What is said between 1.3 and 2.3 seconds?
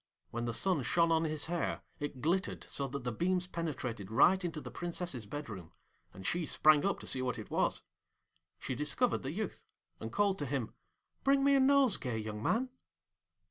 hair it